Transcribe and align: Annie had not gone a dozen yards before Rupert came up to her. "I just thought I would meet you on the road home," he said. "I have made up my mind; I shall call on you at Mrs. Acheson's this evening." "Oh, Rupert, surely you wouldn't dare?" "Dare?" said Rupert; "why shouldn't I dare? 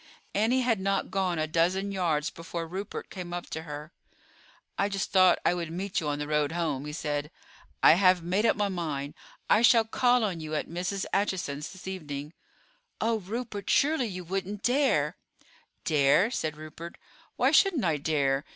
Annie 0.33 0.61
had 0.61 0.79
not 0.79 1.11
gone 1.11 1.37
a 1.37 1.45
dozen 1.45 1.91
yards 1.91 2.31
before 2.31 2.65
Rupert 2.67 3.11
came 3.11 3.33
up 3.33 3.51
to 3.51 3.61
her. 3.61 3.91
"I 4.75 4.89
just 4.89 5.11
thought 5.11 5.37
I 5.45 5.53
would 5.53 5.69
meet 5.71 5.99
you 5.99 6.07
on 6.07 6.17
the 6.17 6.27
road 6.27 6.53
home," 6.53 6.85
he 6.85 6.91
said. 6.91 7.29
"I 7.83 7.91
have 7.93 8.23
made 8.23 8.43
up 8.43 8.55
my 8.57 8.67
mind; 8.67 9.13
I 9.47 9.61
shall 9.61 9.85
call 9.85 10.23
on 10.23 10.39
you 10.39 10.55
at 10.55 10.67
Mrs. 10.67 11.05
Acheson's 11.13 11.71
this 11.71 11.87
evening." 11.87 12.33
"Oh, 12.99 13.19
Rupert, 13.19 13.69
surely 13.69 14.07
you 14.07 14.23
wouldn't 14.23 14.63
dare?" 14.63 15.17
"Dare?" 15.85 16.31
said 16.31 16.57
Rupert; 16.57 16.97
"why 17.35 17.51
shouldn't 17.51 17.85
I 17.85 17.97
dare? 17.97 18.43